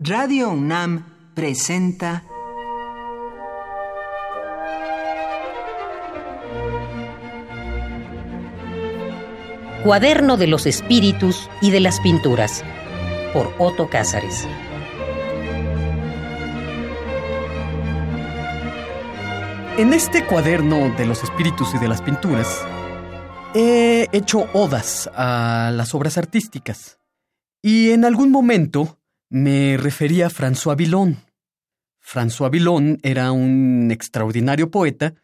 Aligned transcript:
Radio 0.00 0.50
UNAM 0.50 1.34
presenta 1.34 2.22
Cuaderno 9.82 10.36
de 10.36 10.46
los 10.46 10.66
Espíritus 10.66 11.50
y 11.60 11.72
de 11.72 11.80
las 11.80 11.98
Pinturas 11.98 12.62
por 13.32 13.52
Otto 13.58 13.90
Cázares. 13.90 14.46
En 19.78 19.92
este 19.92 20.24
cuaderno 20.26 20.94
de 20.96 21.06
los 21.06 21.24
espíritus 21.24 21.74
y 21.74 21.78
de 21.78 21.88
las 21.88 22.02
pinturas, 22.02 22.64
he 23.52 24.06
hecho 24.12 24.46
odas 24.52 25.10
a 25.16 25.72
las 25.74 25.92
obras 25.92 26.16
artísticas. 26.18 27.00
Y 27.60 27.90
en 27.90 28.04
algún 28.04 28.30
momento 28.30 28.97
me 29.30 29.76
refería 29.76 30.26
a 30.26 30.30
François 30.30 30.76
Villon. 30.76 31.16
François 32.00 32.50
Villon 32.50 32.98
era 33.02 33.32
un 33.32 33.90
extraordinario 33.90 34.70
poeta, 34.70 35.14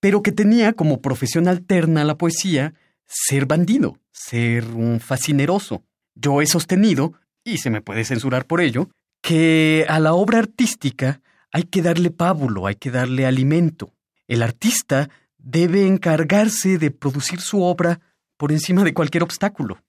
pero 0.00 0.22
que 0.22 0.32
tenía 0.32 0.72
como 0.72 1.02
profesión 1.02 1.48
alterna 1.48 2.02
a 2.02 2.04
la 2.04 2.16
poesía 2.16 2.74
ser 3.06 3.46
bandido, 3.46 3.98
ser 4.12 4.66
un 4.68 5.00
fascineroso. 5.00 5.84
Yo 6.14 6.40
he 6.40 6.46
sostenido, 6.46 7.12
y 7.44 7.58
se 7.58 7.70
me 7.70 7.82
puede 7.82 8.04
censurar 8.04 8.46
por 8.46 8.60
ello, 8.60 8.88
que 9.20 9.84
a 9.88 10.00
la 10.00 10.14
obra 10.14 10.38
artística 10.38 11.20
hay 11.52 11.64
que 11.64 11.82
darle 11.82 12.10
pábulo, 12.10 12.66
hay 12.66 12.76
que 12.76 12.90
darle 12.90 13.26
alimento. 13.26 13.92
El 14.26 14.42
artista 14.42 15.10
debe 15.36 15.86
encargarse 15.86 16.78
de 16.78 16.90
producir 16.90 17.40
su 17.40 17.62
obra 17.62 18.00
por 18.36 18.52
encima 18.52 18.84
de 18.84 18.94
cualquier 18.94 19.22
obstáculo. 19.22 19.82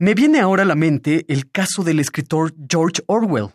Me 0.00 0.14
viene 0.14 0.38
ahora 0.38 0.62
a 0.62 0.66
la 0.66 0.76
mente 0.76 1.24
el 1.26 1.50
caso 1.50 1.82
del 1.82 1.98
escritor 1.98 2.54
George 2.70 3.02
Orwell, 3.06 3.48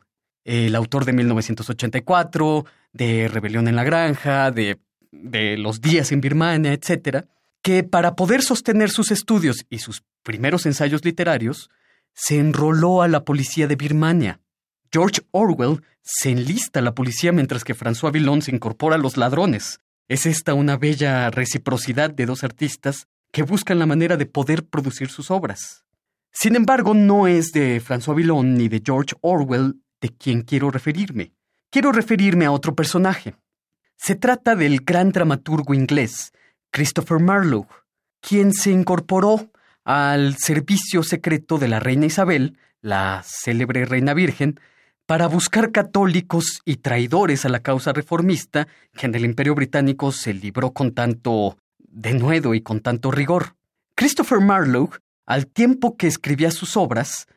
el 0.43 0.75
autor 0.75 1.05
de 1.05 1.13
1984, 1.13 2.65
de 2.91 3.29
Rebelión 3.29 3.69
en 3.69 3.77
la 3.77 3.85
Granja, 3.85 4.51
de, 4.51 4.77
de 5.13 5.57
Los 5.57 5.79
días 5.79 6.11
en 6.11 6.19
Birmania, 6.19 6.73
etc., 6.73 7.27
que 7.61 7.85
para 7.85 8.17
poder 8.17 8.41
sostener 8.41 8.89
sus 8.89 9.11
estudios 9.11 9.65
y 9.69 9.77
sus 9.77 10.03
primeros 10.21 10.65
ensayos 10.65 11.05
literarios, 11.05 11.69
se 12.13 12.39
enroló 12.39 13.01
a 13.01 13.07
la 13.07 13.23
policía 13.23 13.67
de 13.67 13.77
Birmania. 13.77 14.41
George 14.91 15.21
Orwell 15.31 15.81
se 16.01 16.31
enlista 16.31 16.79
a 16.79 16.83
la 16.83 16.93
policía 16.93 17.31
mientras 17.31 17.63
que 17.63 17.73
François 17.73 18.11
Villon 18.11 18.41
se 18.41 18.51
incorpora 18.53 18.95
a 18.97 18.99
los 18.99 19.15
ladrones. 19.15 19.79
Es 20.09 20.25
esta 20.25 20.53
una 20.55 20.75
bella 20.75 21.31
reciprocidad 21.31 22.09
de 22.09 22.25
dos 22.25 22.43
artistas 22.43 23.07
que 23.31 23.43
buscan 23.43 23.79
la 23.79 23.85
manera 23.85 24.17
de 24.17 24.25
poder 24.25 24.65
producir 24.65 25.07
sus 25.07 25.31
obras. 25.31 25.85
Sin 26.33 26.55
embargo, 26.55 26.93
no 26.93 27.27
es 27.27 27.51
de 27.51 27.79
François 27.79 28.15
Villon 28.15 28.55
ni 28.55 28.67
de 28.67 28.81
George 28.83 29.15
Orwell 29.21 29.75
de 30.01 30.09
quien 30.09 30.41
quiero 30.41 30.71
referirme. 30.71 31.31
Quiero 31.69 31.91
referirme 31.91 32.45
a 32.45 32.51
otro 32.51 32.75
personaje. 32.75 33.35
Se 33.95 34.15
trata 34.15 34.55
del 34.55 34.81
gran 34.81 35.11
dramaturgo 35.11 35.73
inglés, 35.73 36.33
Christopher 36.71 37.19
Marlowe, 37.19 37.67
quien 38.19 38.51
se 38.51 38.71
incorporó 38.71 39.51
al 39.85 40.35
servicio 40.37 41.03
secreto 41.03 41.57
de 41.57 41.67
la 41.67 41.79
reina 41.79 42.07
Isabel, 42.07 42.57
la 42.81 43.23
célebre 43.25 43.85
reina 43.85 44.13
virgen, 44.13 44.59
para 45.05 45.27
buscar 45.27 45.71
católicos 45.71 46.61
y 46.65 46.77
traidores 46.77 47.45
a 47.45 47.49
la 47.49 47.61
causa 47.61 47.93
reformista 47.93 48.67
que 48.93 49.05
en 49.05 49.15
el 49.15 49.25
Imperio 49.25 49.53
Británico 49.53 50.11
se 50.11 50.33
libró 50.33 50.71
con 50.71 50.93
tanto 50.93 51.57
denuedo 51.77 52.53
y 52.53 52.61
con 52.61 52.79
tanto 52.79 53.11
rigor. 53.11 53.55
Christopher 53.95 54.39
Marlowe, 54.39 54.97
al 55.25 55.47
tiempo 55.47 55.97
que 55.97 56.07
escribía 56.07 56.51
sus 56.51 56.77
obras, 56.77 57.27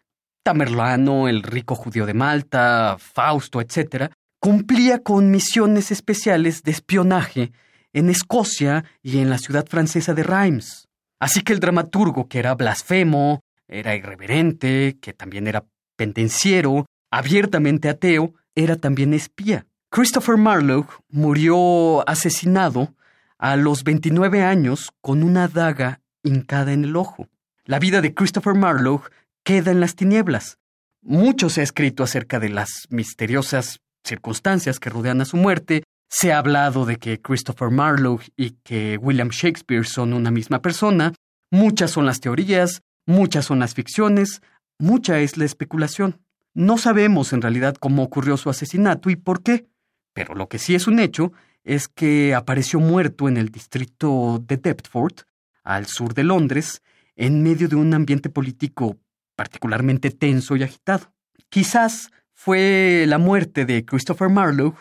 Tamerlano, 0.42 1.28
el 1.28 1.42
rico 1.42 1.74
judío 1.74 2.06
de 2.06 2.14
Malta, 2.14 2.96
Fausto, 2.98 3.60
etc., 3.60 4.12
cumplía 4.40 5.02
con 5.02 5.30
misiones 5.30 5.90
especiales 5.90 6.62
de 6.62 6.70
espionaje 6.70 7.52
en 7.92 8.10
Escocia 8.10 8.84
y 9.02 9.18
en 9.18 9.30
la 9.30 9.38
ciudad 9.38 9.66
francesa 9.66 10.14
de 10.14 10.22
Reims. 10.22 10.86
Así 11.19 11.42
que 11.42 11.52
el 11.52 11.60
dramaturgo, 11.60 12.28
que 12.28 12.38
era 12.38 12.54
blasfemo, 12.54 13.41
era 13.66 13.96
irreverente, 13.96 14.98
que 15.00 15.12
también 15.12 15.46
era 15.46 15.64
pendenciero, 15.96 16.86
abiertamente 17.10 17.88
ateo, 17.88 18.34
era 18.54 18.76
también 18.76 19.14
espía. 19.14 19.66
Christopher 19.91 20.36
Marlowe 20.36 20.86
murió 21.08 22.08
asesinado 22.08 22.94
a 23.38 23.56
los 23.56 23.82
29 23.82 24.42
años 24.42 24.91
con 25.00 25.22
una 25.22 25.48
daga 25.48 26.00
hincada 26.22 26.72
en 26.72 26.84
el 26.84 26.96
ojo. 26.96 27.28
La 27.69 27.81
vida 27.81 28.00
de 28.00 28.15
Christopher 28.15 28.54
Marlowe 28.54 29.03
queda 29.43 29.72
en 29.72 29.81
las 29.81 29.97
tinieblas. 29.97 30.59
Mucho 31.03 31.50
se 31.50 31.62
ha 31.62 31.65
escrito 31.65 32.04
acerca 32.04 32.38
de 32.38 32.49
las 32.49 32.87
misteriosas 32.91 33.81
circunstancias 34.04 34.78
que 34.78 34.88
rodean 34.88 35.21
a 35.21 35.25
su 35.25 35.37
muerte. 35.37 35.82
Se 36.09 36.32
ha 36.32 36.38
hablado 36.38 36.87
de 36.87 36.99
que 36.99 37.21
Christopher 37.21 37.71
Marlowe 37.71 38.22
y 38.37 38.50
que 38.62 38.99
William 38.99 39.31
Shakespeare 39.31 39.84
son 39.84 40.12
una 40.12 40.31
misma 40.31 40.62
persona. 40.62 41.12
Muchas 41.50 41.91
son 41.91 42.06
las 42.06 42.21
teorías, 42.21 42.82
muchas 43.05 43.47
son 43.47 43.59
las 43.59 43.75
ficciones, 43.75 44.43
mucha 44.78 45.19
es 45.19 45.37
la 45.37 45.44
especulación. 45.44 46.21
No 46.55 46.78
sabemos 46.78 47.32
en 47.32 47.43
realidad 47.43 47.75
cómo 47.81 48.05
ocurrió 48.05 48.37
su 48.37 48.49
asesinato 48.49 49.10
y 49.10 49.16
por 49.16 49.43
qué, 49.43 49.66
pero 50.15 50.37
lo 50.37 50.49
que 50.49 50.60
sí 50.60 50.76
es 50.76 50.87
un 50.87 51.00
hecho 51.00 51.32
es 51.65 51.88
que 51.88 52.32
apareció 52.32 52.78
muerto 52.78 53.28
en 53.28 53.37
el 53.37 53.49
distrito 53.49 54.41
de 54.47 54.56
Deptford, 54.56 55.22
al 55.65 55.87
sur 55.87 56.15
de 56.15 56.22
Londres, 56.22 56.81
en 57.16 57.43
medio 57.43 57.69
de 57.69 57.77
un 57.77 57.93
ambiente 57.94 58.28
político 58.28 58.99
particularmente 59.34 60.10
tenso 60.10 60.56
y 60.56 60.62
agitado. 60.62 61.12
Quizás 61.49 62.10
fue 62.32 63.04
la 63.09 63.19
muerte 63.19 63.65
de 63.65 63.84
Christopher 63.84 64.28
Marlowe 64.28 64.77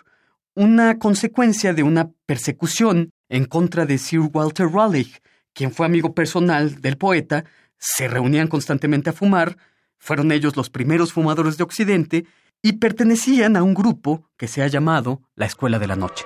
una 0.56 0.98
consecuencia 0.98 1.74
de 1.74 1.84
una 1.84 2.12
persecución 2.26 3.12
en 3.30 3.46
contra 3.46 3.86
de 3.86 3.98
Sir 3.98 4.22
Walter 4.34 4.68
Raleigh, 4.68 5.12
quien 5.54 5.72
fue 5.72 5.86
amigo 5.86 6.14
personal 6.14 6.82
del 6.82 6.98
poeta, 6.98 7.44
se 7.78 8.08
reunían 8.08 8.48
constantemente 8.48 9.10
a 9.10 9.14
fumar, 9.14 9.58
fueron 9.98 10.32
ellos 10.32 10.56
los 10.56 10.70
primeros 10.70 11.12
fumadores 11.12 11.58
de 11.58 11.64
Occidente 11.64 12.26
y 12.62 12.74
pertenecían 12.74 13.58
a 13.58 13.64
un 13.64 13.74
grupo 13.74 14.30
que 14.38 14.48
se 14.48 14.64
ha 14.64 14.68
llamado 14.68 15.22
la 15.36 15.46
Escuela 15.46 15.78
de 15.78 15.88
la 15.88 15.96
Noche. 15.96 16.26